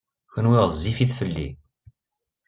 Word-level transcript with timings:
Kenwi 0.33 0.57
ɣezzifit 0.63 1.11
fell-i. 1.19 1.49